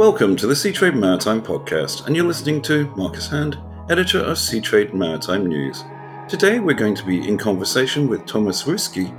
[0.00, 3.58] Welcome to the Seatrade Maritime podcast, and you're listening to Marcus Hand,
[3.90, 5.84] editor of Seatrade Maritime News.
[6.26, 9.14] Today we're going to be in conversation with Tuomas Riski,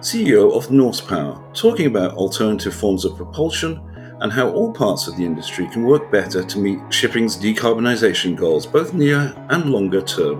[0.00, 3.80] CEO of Norsepower, talking about alternative forms of propulsion
[4.22, 8.66] and how all parts of the industry can work better to meet shipping's decarbonisation goals,
[8.66, 10.38] both near and longer term.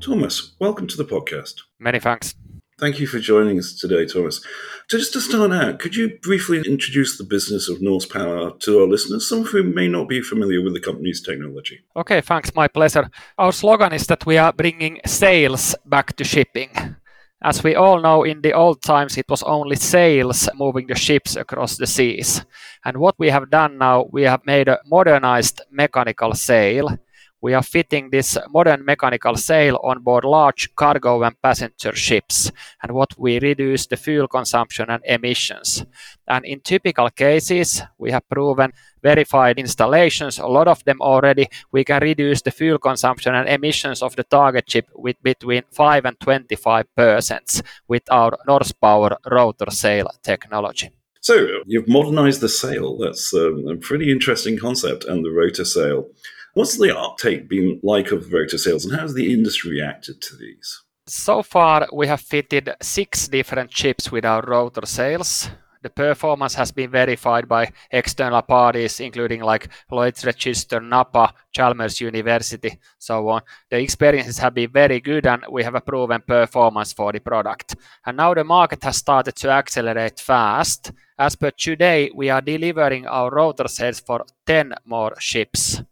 [0.00, 1.62] Tuomas, welcome to the podcast.
[1.78, 2.34] Many thanks.
[2.76, 4.42] Thank you for joining us today, Tuomas.
[4.88, 8.88] So just to start out, could you briefly introduce the business of Norsepower to our
[8.88, 11.84] listeners, some of whom may not be familiar with the company's technology?
[11.94, 12.52] Okay, thanks.
[12.52, 13.08] My pleasure.
[13.38, 16.96] Our slogan is that we are bringing sails back to shipping.
[17.40, 21.36] As we all know, in the old times, it was only sails moving the ships
[21.36, 22.44] across the seas.
[22.84, 26.98] And what we have done now, we have made a modernized mechanical sail
[27.44, 32.50] we are fitting this modern mechanical sail on board large cargo and passenger ships,
[32.82, 35.84] and what we reduce the fuel consumption and emissions.
[36.26, 41.84] And in typical cases, we have proven verified installations, a lot of them already, we
[41.84, 46.18] can reduce the fuel consumption and emissions of the target ship with between 5 and
[46.20, 50.88] 25 percent with our Norsepower rotor sail technology.
[51.20, 51.34] So
[51.66, 52.96] you've modernized the sail.
[52.96, 56.06] That's um, a pretty interesting concept, and the rotor sail.
[56.54, 60.36] What's the uptake been like of rotor sails, and how has the industry reacted to
[60.36, 60.84] these?
[61.08, 65.50] So far, we have fitted six different chips with our rotor sails.
[65.82, 72.78] The performance has been verified by external parties, including like Lloyd's Register, NAPA, Chalmers University,
[72.98, 73.42] so on.
[73.68, 77.74] The experiences have been very good, and we have a proven performance for the product.
[78.06, 80.92] And now the market has started to accelerate fast.
[81.18, 85.82] As per today, we are delivering our rotor sails for 10 more ships.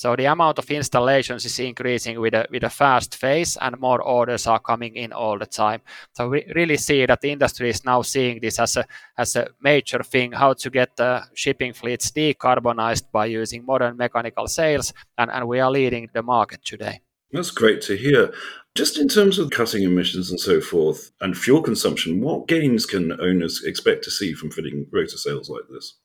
[0.00, 4.00] So the amount of installations is increasing with a, with a fast pace and more
[4.00, 5.82] orders are coming in all the time.
[6.14, 8.86] So we really see that the industry is now seeing this as a,
[9.18, 14.46] as a major thing, how to get the shipping fleets decarbonized by using modern mechanical
[14.46, 17.02] sails, and, and we are leading the market today.
[17.30, 18.32] That's great to hear.
[18.74, 23.20] Just in terms of cutting emissions and so forth and fuel consumption, what gains can
[23.20, 25.98] owners expect to see from fitting rotor sails like this?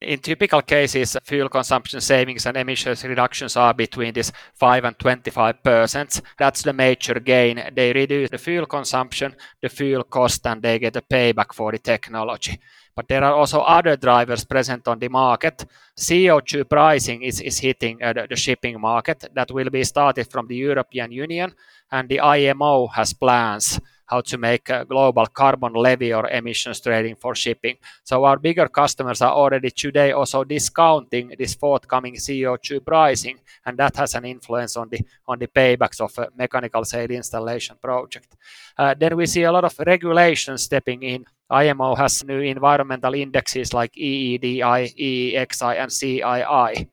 [0.00, 5.62] In typical cases, fuel consumption savings and emissions reductions are between this 5 and 25
[5.62, 6.20] percent.
[6.38, 7.62] That's the major gain.
[7.74, 11.78] They reduce the fuel consumption, the fuel cost, and they get a payback for the
[11.78, 12.60] technology.
[12.94, 15.64] But there are also other drivers present on the market.
[15.98, 19.24] CO2 pricing is, is hitting uh, the, the shipping market.
[19.34, 21.54] That will be started from the European Union,
[21.90, 27.16] and the IMO has plans how to make a global carbon levy or emissions trading
[27.16, 27.76] for shipping.
[28.04, 33.96] So our bigger customers are already today also discounting this forthcoming CO2 pricing, and that
[33.96, 38.36] has an influence on the on the paybacks of a mechanical sail installation project.
[38.78, 41.24] Uh, then we see a lot of regulation stepping in.
[41.48, 44.58] IMO has new environmental indexes like EEDI,
[44.98, 46.88] EEXI, and CII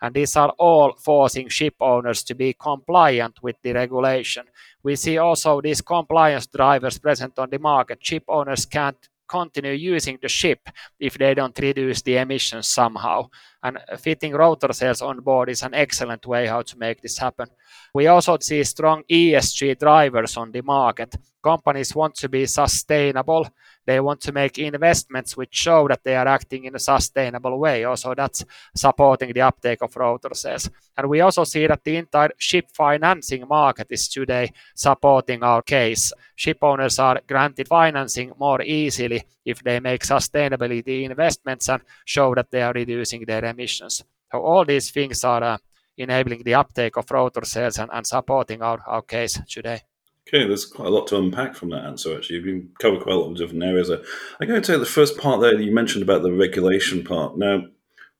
[0.00, 4.44] and these are all forcing ship owners to be compliant with the regulation.
[4.82, 7.98] We see also these compliance drivers present on the market.
[8.04, 10.68] Ship owners can't continue using the ship
[10.98, 13.28] if they don't reduce the emissions somehow.
[13.62, 17.48] And fitting rotor sails on board is an excellent way how to make this happen.
[17.92, 21.14] We also see strong ESG drivers on the market.
[21.42, 23.48] Companies want to be sustainable.
[23.88, 27.84] They want to make investments which show that they are acting in a sustainable way.
[27.84, 28.44] Also, that's
[28.76, 30.68] supporting the uptake of rotor sails.
[30.94, 36.12] And we also see that the entire ship financing market is today supporting our case.
[36.36, 42.50] Ship owners are granted financing more easily if they make sustainability investments and show that
[42.50, 44.04] they are reducing their emissions.
[44.30, 45.56] So all these things are uh,
[45.96, 49.87] enabling the uptake of rotor sails and, and supporting our, our case today.
[50.28, 52.14] Okay, there's quite a lot to unpack from that answer.
[52.14, 53.88] Actually, you've been covered quite a lot of different areas.
[53.88, 57.38] I'm going to take the first part there that you mentioned about the regulation part.
[57.38, 57.62] Now,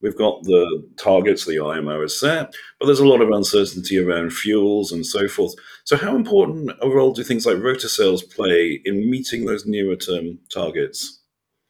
[0.00, 4.32] we've got the targets the IMO has set, but there's a lot of uncertainty around
[4.32, 5.52] fuels and so forth.
[5.84, 9.96] So, how important a role do things like rotor sails play in meeting those nearer
[9.96, 11.17] term targets?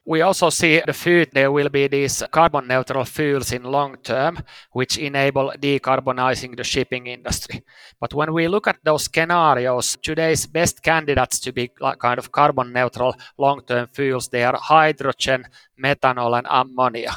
[0.08, 4.38] We also see the food there will be these carbon neutral fuels in long term
[4.72, 7.62] which enable decarbonizing the shipping industry.
[8.00, 12.72] But when we look at those scenarios today's best candidates to be kind of carbon
[12.72, 15.44] neutral long term fuels they are hydrogen
[15.78, 17.12] methanol and ammonia.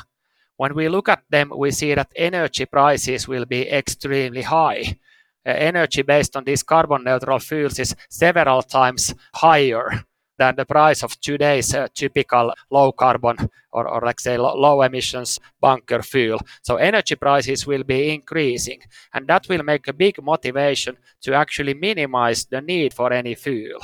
[0.58, 4.98] When we look at them we see that energy prices will be extremely high.
[5.46, 10.04] Uh, energy based on these carbon neutral fuels is several times higher
[10.42, 13.38] than the price of today's uh, typical low carbon
[13.72, 16.40] or, or like say low emissions bunker fuel.
[16.64, 18.82] So energy prices will be increasing
[19.14, 23.80] and that will make a big motivation to actually minimize the need for any fuel.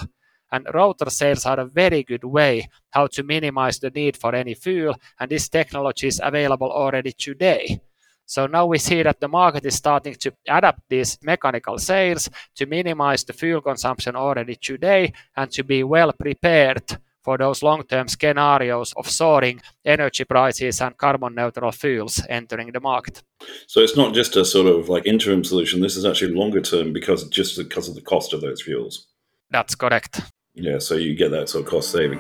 [0.52, 4.54] And rotor sails are a very good way how to minimize the need for any
[4.54, 7.82] fuel, and this technology is available already today.
[8.28, 12.66] So now we see that the market is starting to adapt these mechanical sails to
[12.66, 16.84] minimize the fuel consumption already today and to be well prepared
[17.24, 23.24] for those long-term scenarios of soaring energy prices and carbon neutral fuels entering the market.
[23.66, 25.80] So it's not just a sort of like interim solution.
[25.80, 29.08] This is actually longer term because just because of the cost of those fuels.
[29.50, 30.22] That's correct.
[30.54, 32.20] Yeah, so you get that sort of cost saving.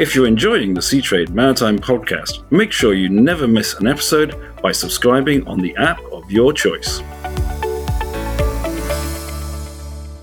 [0.00, 4.72] If you're enjoying the Seatrade Maritime podcast, make sure you never miss an episode by
[4.72, 7.00] subscribing on the app of your choice.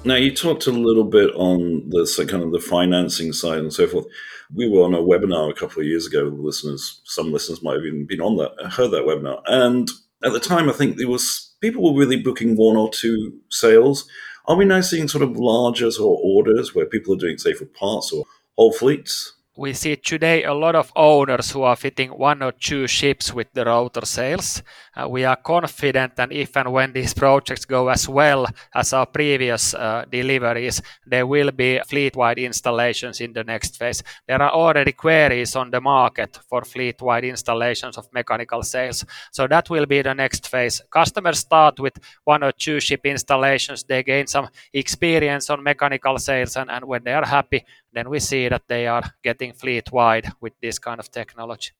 [0.03, 3.85] Now, you talked a little bit on the kind of the financing side and so
[3.85, 4.07] forth.
[4.51, 6.23] We were on a webinar a couple of years ago.
[6.23, 9.43] Listeners, some listeners might have even been on that, heard that webinar.
[9.45, 9.87] And
[10.23, 14.09] at the time, I think there was people were really booking one or two sails.
[14.47, 17.53] Are we now seeing sort of larger sort of orders where people are doing, say,
[17.53, 18.25] for parts or
[18.55, 19.33] whole fleets?
[19.57, 23.51] We see today a lot of owners who are fitting one or two ships with
[23.53, 24.61] the rotor sails.
[24.95, 28.45] Uh, we are confident that if and when these projects go as well
[28.75, 34.03] as our previous uh, deliveries, there will be fleet-wide installations in the next phase.
[34.27, 39.03] There are already queries on the market for fleet-wide installations of mechanical sails.
[39.31, 40.81] So that will be the next phase.
[40.91, 43.83] Customers start with one or two ship installations.
[43.83, 48.19] They gain some experience on mechanical sails, and, and when they are happy, then we
[48.19, 51.71] see that they are getting fleet wide with this kind of technology.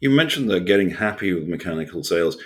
[0.00, 2.36] You mentioned that getting happy with mechanical sails.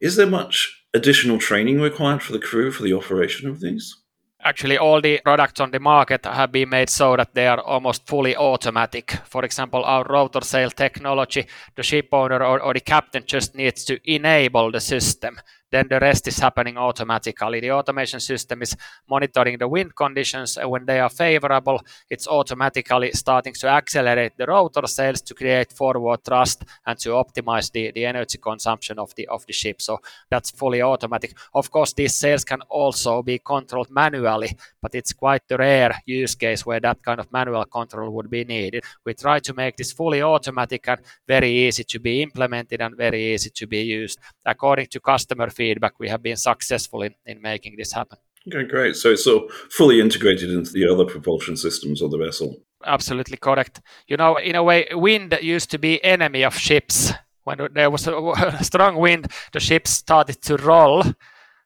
[0.00, 3.96] Is there much additional training required for the crew for the operation of these?
[4.44, 8.08] Actually, all the products on the market have been made so that they are almost
[8.08, 9.12] fully automatic.
[9.24, 13.84] For example, our rotor sail technology, the ship owner or, or the captain just needs
[13.84, 15.38] to enable the system
[15.72, 17.60] then the rest is happening automatically.
[17.60, 18.76] The automation system is
[19.08, 24.46] monitoring the wind conditions, and when they are favorable, it's automatically starting to accelerate the
[24.46, 29.26] rotor sails to create forward thrust and to optimize the, the energy consumption of the
[29.28, 29.80] of the ship.
[29.80, 29.98] So
[30.30, 31.34] that's fully automatic.
[31.54, 36.34] Of course, these sails can also be controlled manually, but it's quite a rare use
[36.34, 38.84] case where that kind of manual control would be needed.
[39.04, 43.34] We try to make this fully automatic and very easy to be implemented and very
[43.34, 44.18] easy to be used.
[44.44, 48.18] According to customer feedback, feedback, we have been successful in, in making this happen.
[48.48, 48.96] Okay, great.
[48.96, 49.48] So it's so
[49.78, 52.56] fully integrated into the other propulsion systems of the vessel.
[52.84, 53.80] Absolutely correct.
[54.08, 57.12] You know, in a way, wind used to be enemy of ships.
[57.44, 61.04] When there was a strong wind, the ships started to roll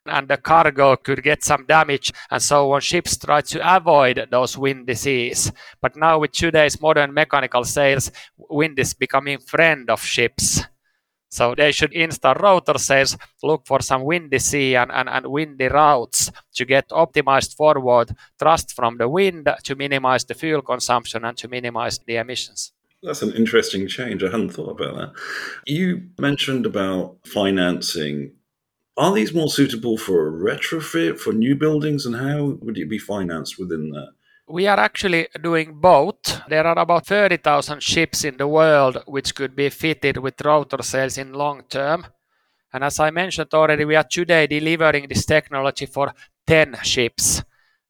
[0.06, 2.81] and the cargo could get some damage and so on.
[2.81, 5.52] Ships try to avoid those wind disease.
[5.81, 10.62] But now with today's modern mechanical sails, wind is becoming friend of ships
[11.36, 15.68] so they should install rotor sails, look for some windy sea and, and, and windy
[15.68, 21.36] routes to get optimized forward thrust from the wind to minimize the fuel consumption and
[21.36, 22.72] to minimize the emissions.
[23.02, 24.22] That's an interesting change.
[24.22, 25.12] I hadn't thought about that.
[25.66, 28.32] You mentioned about financing.
[28.96, 32.98] Are these more suitable for a retrofit, for new buildings, and how would it be
[32.98, 34.08] financed within that?
[34.48, 36.40] We are actually doing both.
[36.48, 41.19] There are about 30,000 ships in the world which could be fitted with rotor sails
[41.19, 42.06] in long term.
[42.72, 46.12] And as I mentioned already, we are today delivering this technology for
[46.47, 47.42] 10 ships.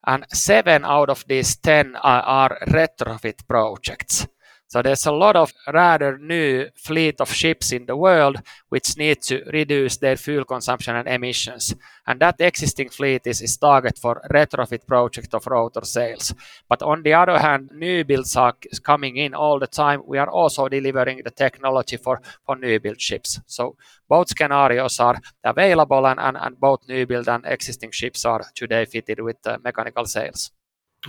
[0.05, 4.25] And seven out of these 10 are, retrofit projects.
[4.67, 9.21] So there's a lot of rather new fleet of ships in the world which need
[9.21, 11.73] to reduce their fuel consumption and emissions.
[12.05, 16.33] And that existing fleet is, is target for retrofit project of rotor sails.
[16.67, 20.01] But on the other hand, new builds are coming in all the time.
[20.05, 23.39] We are also delivering the technology for, for new build ships.
[23.45, 23.77] So
[24.09, 28.83] both scenarios are available and, and, and both new build and existing ships are today
[28.83, 30.51] fitted with uh, mechanical sails.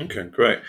[0.01, 0.61] Okay, great.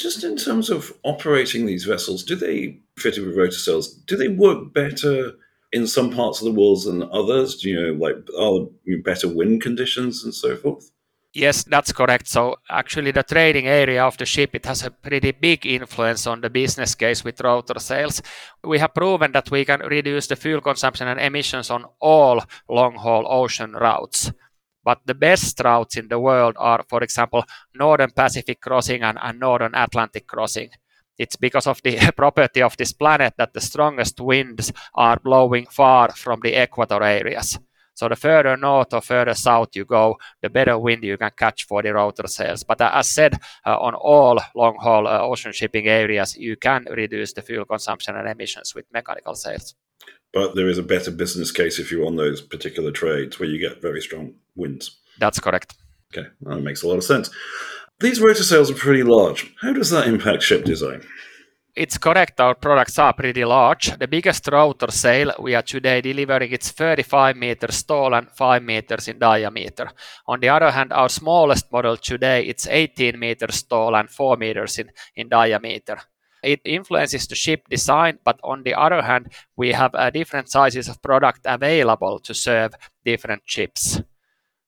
[0.00, 4.28] Just in terms of operating these vessels, do they, fitted with rotor sails, do they
[4.28, 5.32] work better
[5.72, 7.56] in some parts of the world than others?
[7.56, 10.90] Do you know, like, are there better wind conditions and so forth?
[11.32, 12.26] Yes, that's correct.
[12.26, 16.40] So actually the trading area of the ship, it has a pretty big influence on
[16.40, 18.20] the business case with rotor sails.
[18.64, 23.26] We have proven that we can reduce the fuel consumption and emissions on all long-haul
[23.28, 24.32] ocean routes.
[24.82, 27.44] But the best routes in the world are, for example,
[27.74, 30.70] Northern Pacific crossing and, and Northern Atlantic crossing.
[31.18, 36.12] It's because of the property of this planet that the strongest winds are blowing far
[36.12, 37.58] from the equator areas.
[38.00, 41.66] So the further north or further south you go, the better wind you can catch
[41.66, 42.64] for the rotor sails.
[42.64, 47.34] But uh, as said, uh, on all long-haul uh, ocean shipping areas, you can reduce
[47.34, 49.74] the fuel consumption and emissions with mechanical sails
[50.32, 53.58] but there is a better business case if you're on those particular trades where you
[53.58, 54.96] get very strong winds.
[55.18, 55.74] That's correct.
[56.16, 57.28] Okay, that makes a lot of sense.
[57.98, 59.52] These rotor sails are pretty large.
[59.60, 61.02] How does that impact ship design?
[61.76, 63.96] It's correct, our products are pretty large.
[63.96, 69.06] The biggest rotor sail we are today delivering it's 35 meters tall and 5 meters
[69.06, 69.90] in diameter.
[70.26, 74.78] On the other hand, our smallest model today it's 18 meters tall and 4 meters
[74.78, 76.00] in, in diameter.
[76.42, 80.88] It influences the ship design, but on the other hand, we have uh, different sizes
[80.88, 82.74] of product available to serve
[83.04, 84.00] different ships.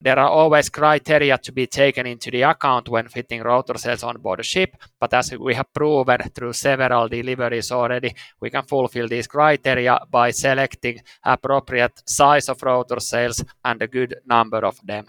[0.03, 4.17] There are always criteria to be taken into the account when fitting rotor sails on
[4.17, 9.07] board a ship, but as we have proven through several deliveries already, we can fulfill
[9.07, 15.05] these criteria by selecting appropriate size of rotor sails and a good number of them.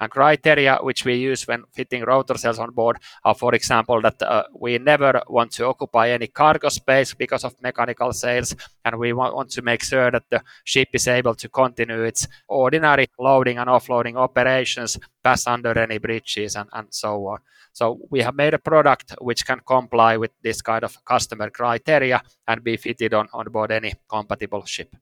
[0.00, 4.22] And criteria which we use when fitting rotor sails on board are, for example, that
[4.22, 9.12] uh, we never want to occupy any cargo space because of mechanical sails, and we
[9.12, 13.68] want, to make sure that the ship is able to continue its ordinary loading and
[13.68, 17.38] offloading operations, pass under any bridges, and, so on.
[17.72, 22.22] So we have made a product which can comply with this kind of customer criteria
[22.46, 24.94] and be fitted on, on board any compatible ship.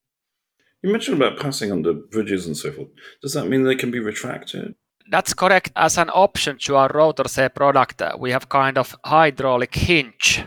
[0.82, 2.88] You mentioned about passing under bridges and so forth.
[3.22, 4.74] Does that mean they can be retracted?
[5.10, 5.72] That's correct.
[5.76, 10.44] As an option to our rotor sail product, we have kind of hydraulic hinge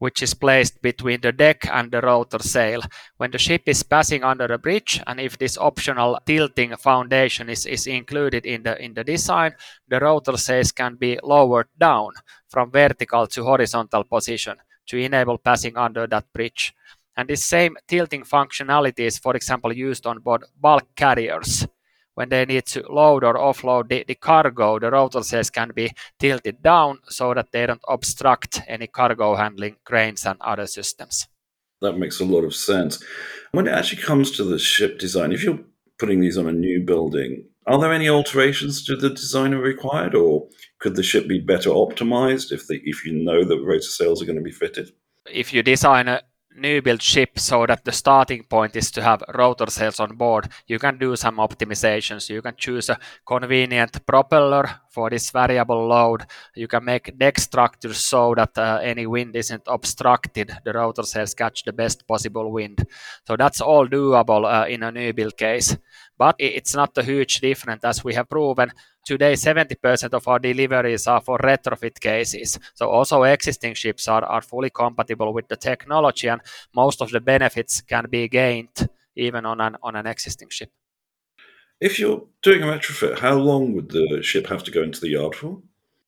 [0.00, 2.80] which is placed between the deck and the rotor sail.
[3.18, 7.66] When the ship is passing under a bridge, and if this optional tilting foundation is,
[7.66, 9.52] is included in the, in the design,
[9.88, 12.12] the rotor sails can be lowered down
[12.48, 14.56] from vertical to horizontal position
[14.86, 16.74] to enable passing under that bridge.
[17.14, 21.66] And this same tilting functionality is, for example, used on board bulk carriers
[22.14, 25.90] when they need to load or offload the, the cargo, the rotor sails can be
[26.18, 31.28] tilted down so that they don't obstruct any cargo handling cranes and other systems.
[31.80, 33.02] That makes a lot of sense.
[33.52, 35.60] When it actually comes to the ship design, if you're
[35.98, 40.48] putting these on a new building, are there any alterations to the designer required, or
[40.80, 44.26] could the ship be better optimized if the, if you know that rotor sails are
[44.26, 44.90] going to be fitted?
[45.30, 46.22] If you design a
[46.56, 50.48] new build ship so that the starting point is to have rotor sails on board,
[50.66, 52.28] you can do some optimizations.
[52.28, 56.26] You can choose a convenient propeller for this variable load.
[56.54, 60.56] You can make deck structures so that uh, any wind isn't obstructed.
[60.64, 62.84] The rotor sails catch the best possible wind.
[63.26, 65.76] So that's all doable uh, in a new build case.
[66.20, 68.70] But it's not a huge difference as we have proven
[69.06, 72.58] today 70% of our deliveries are for retrofit cases.
[72.74, 76.42] So also existing ships are, are fully compatible with the technology and
[76.74, 78.86] most of the benefits can be gained
[79.16, 80.70] even on an, on an existing ship.
[81.80, 85.08] If you're doing a retrofit, how long would the ship have to go into the
[85.08, 85.62] yard for?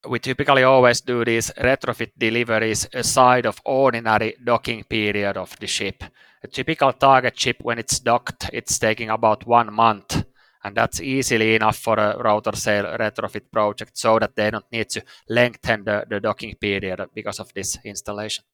[0.07, 6.04] We typically always do these retrofit deliveries aside of ordinary docking period of the ship.
[6.44, 10.25] A typical target ship, when it's docked, it's taking about one month
[10.64, 14.88] and that's easily enough for a rotor sail retrofit project so that they don't need
[14.90, 18.44] to lengthen the, the docking period because of this installation.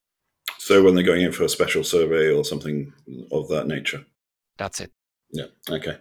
[0.59, 2.93] So when they're going in for a special survey or something
[3.31, 4.05] of that nature?
[4.57, 4.91] That's it.
[5.31, 5.99] Yeah, okay.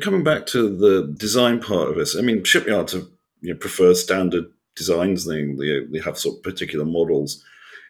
[0.00, 3.08] Coming back to the design part of this, I mean, shipyards have,
[3.40, 4.44] you know, prefer standard
[4.76, 5.44] designs, they,
[5.90, 7.44] they have sort of particular models.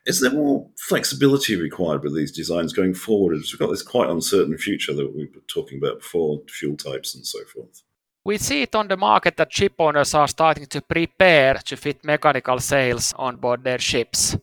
[0.07, 3.35] Is there more flexibility required with these designs going forward?
[3.35, 7.27] We've got this quite uncertain future that we were talking about before, fuel types and
[7.27, 7.83] so forth.
[8.25, 12.05] We see it on the market that ship owners are starting to prepare to fit
[12.05, 14.37] mechanical sails on board their ships.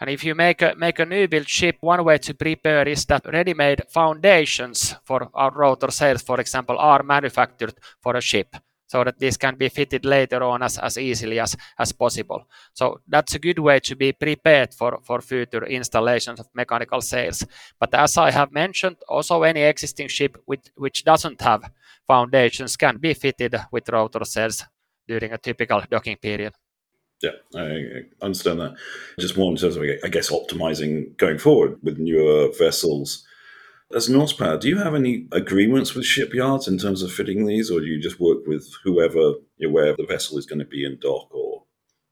[0.00, 3.04] And if you make a, make a new built ship, one way to prepare is
[3.06, 8.56] that ready made foundations for our rotor sails, for example, are manufactured for a ship
[8.92, 12.46] so that this can be fitted later on as, as easily as, as possible.
[12.74, 17.42] So that's a good way to be prepared for, for future installations of mechanical sails.
[17.80, 21.70] But as I have mentioned, also any existing ship which, which doesn't have
[22.06, 24.62] foundations can be fitted with rotor sails
[25.08, 26.52] during a typical docking period.
[27.22, 28.74] Yeah, I understand that.
[29.18, 33.24] Just more in terms of, I guess, optimizing going forward with newer vessels
[33.94, 37.80] as Norsepower, do you have any agreements with shipyards in terms of fitting these, or
[37.80, 40.84] do you just work with whoever, you know, where the vessel is going to be
[40.84, 41.64] in dock or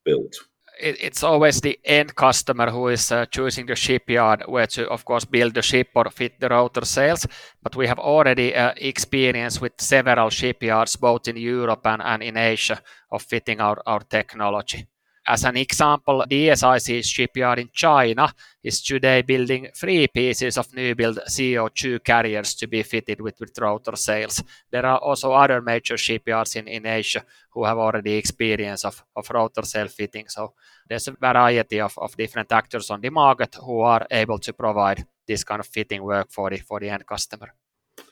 [0.04, 0.34] built?
[0.82, 5.26] It's always the end customer who is uh, choosing the shipyard where to, of course,
[5.26, 7.26] build the ship or fit the rotor sails.
[7.62, 12.38] But we have already uh, experience with several shipyards, both in Europe and, and in
[12.38, 14.86] Asia, of fitting our, our technology.
[15.30, 18.34] As an example, DSIC shipyard in China
[18.64, 23.56] is today building three pieces of new build CO2 carriers to be fitted with, with
[23.56, 24.42] rotor sails.
[24.72, 29.30] There are also other major shipyards in, in Asia who have already experience of, of
[29.30, 30.26] rotor sail fitting.
[30.26, 30.54] So
[30.88, 35.06] there's a variety of, of different actors on the market who are able to provide
[35.28, 37.54] this kind of fitting work for the, for the end customer.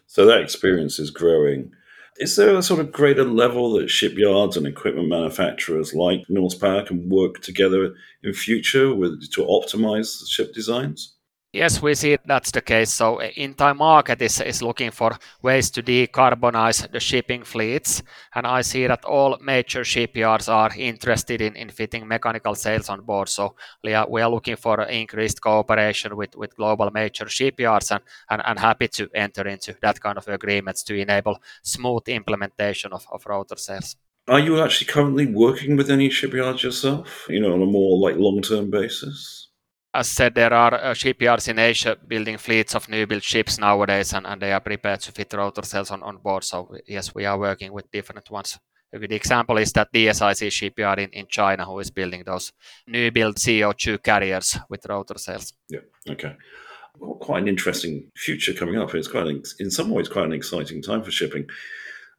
[0.07, 1.73] So that experience is growing.
[2.17, 7.09] Is there a sort of greater level that shipyards and equipment manufacturers like Norsepower can
[7.09, 11.18] work together in future with to optimize ship designs?
[11.59, 12.93] Yes, we see that's the case.
[12.93, 18.01] So entire market is, is looking for ways to decarbonize the shipping fleets.
[18.33, 23.01] And I see that all major shipyards are interested in, in fitting mechanical sails on
[23.01, 23.29] board.
[23.29, 28.03] So we are, we are looking for increased cooperation with, with global major shipyards and,
[28.31, 33.05] and, and happy to enter into that kind of agreements to enable smooth implementation of,
[33.11, 33.97] of rotor sails.
[34.29, 38.15] Are you actually currently working with any shipyards yourself, you know, on a more like
[38.17, 39.48] long-term basis?
[39.95, 44.13] As said, there are uh, shipyards in Asia building fleets of new built ships nowadays,
[44.13, 46.45] and, and they are prepared to fit rotor sails on, on board.
[46.45, 48.59] So yes, we are working with different ones.
[48.93, 52.53] A good example is that DSIC shipyard in, in China, who is building those
[52.87, 55.53] new built CO2 carriers with rotor sails.
[55.69, 56.37] Yeah, okay.
[56.99, 58.95] Well, quite an interesting future coming up.
[58.95, 61.47] It's quite, an, in some ways, quite an exciting time for shipping.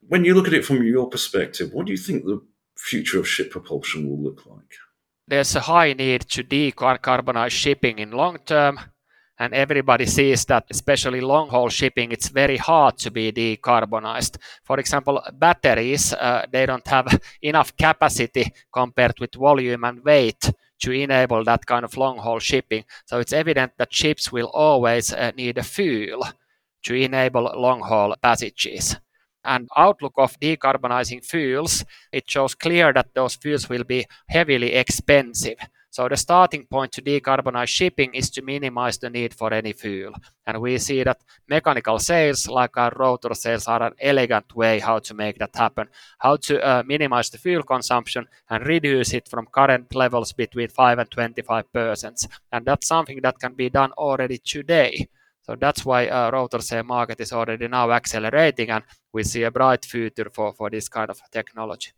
[0.01, 2.41] When you look at it from your perspective, what do you think the
[2.77, 4.73] future of ship propulsion will look like?
[5.29, 8.79] There's a high need to decarbonize shipping in long term
[9.37, 14.37] and everybody sees that especially long haul shipping it's very hard to be decarbonized.
[14.63, 20.91] For example batteries uh, they don't have enough capacity compared with volume and weight to
[20.91, 22.83] enable that kind of long haul shipping.
[23.05, 26.25] So it's evident that ships will always uh, need a fuel
[26.83, 28.95] to enable long haul passages
[29.43, 35.57] and outlook of decarbonizing fuels, it shows clear that those fuels will be heavily expensive.
[35.91, 40.13] So the starting point to decarbonize shipping is to minimize the need for any fuel.
[40.45, 44.99] And we see that mechanical sails, like our rotor sails, are an elegant way how
[44.99, 45.87] to make that happen,
[46.19, 50.99] how to uh, minimize the fuel consumption and reduce it from current levels between 5
[50.99, 52.27] and 25 percent.
[52.51, 55.09] And that's something that can be done already today.
[55.49, 59.49] So that's why uh, rotor sail market is already now accelerating, and we see a
[59.49, 61.89] bright future for, for this kind of technology.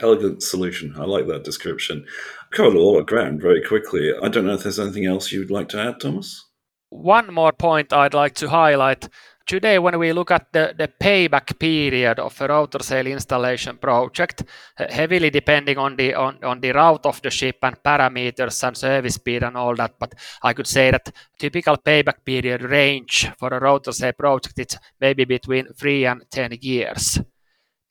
[0.00, 0.94] Elegant solution.
[0.96, 2.06] I like that description.
[2.52, 4.12] Covered a lot of ground very quickly.
[4.22, 6.42] I don't know if there's anything else you'd like to add, Tuomas.
[6.90, 9.08] One more point I'd like to highlight
[9.46, 14.42] Today, when we look at the, payback period of a rotor sail installation project,
[14.78, 19.54] uh, heavily depending on the route of the ship and parameters and service speed and
[19.54, 24.14] all that, but I could say that typical payback period range for a rotor sail
[24.14, 27.20] project is maybe between three and ten years.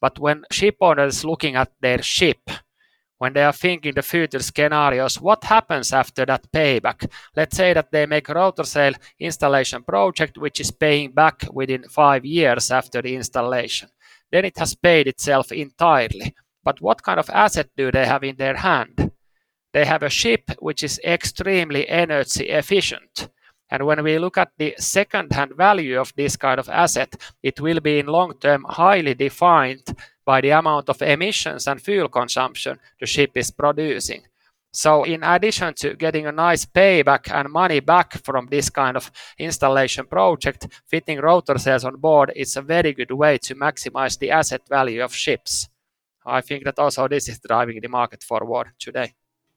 [0.01, 2.49] But when ship owners looking at their ship,
[3.23, 7.09] when they are thinking the future scenarios, what happens after that payback?
[7.37, 11.83] Let's say that they make a rotor sail installation project which is paying back within
[11.83, 13.87] five years after the installation.
[14.29, 16.35] Then it has paid itself entirely.
[16.65, 19.11] But what kind of asset do they have in their hand?
[19.71, 23.29] They have a ship which is extremely energy efficient.
[23.71, 27.79] And when we look at the second-hand value of this kind of asset, it will
[27.79, 33.05] be in long term highly defined by the amount of emissions and fuel consumption the
[33.05, 34.23] ship is producing.
[34.75, 39.11] So, in addition to getting a nice payback and money back from this kind of
[39.37, 44.31] installation project, fitting rotor sails on board is a very good way to maximize the
[44.31, 45.69] asset value of ships.
[46.25, 49.13] I think that also this is driving the market forward today.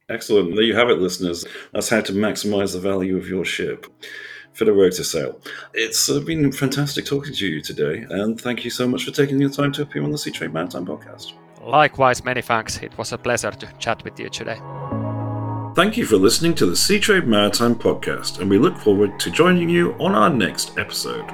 [0.09, 0.55] Excellent.
[0.55, 1.47] There you have it, listeners.
[1.73, 3.87] That's how to maximize the value of your ship
[4.57, 5.39] for the rotor sail.
[5.75, 9.39] It's uh, been fantastic talking to you today, and thank you so much for taking
[9.41, 11.35] your time to appear on the Seatrade Maritime podcast.
[11.61, 12.79] Likewise, many thanks.
[12.79, 14.59] It was a pleasure to chat with you today.
[15.75, 19.69] Thank you for listening to the Seatrade Maritime podcast, and we look forward to joining
[19.69, 21.27] you on our next episode.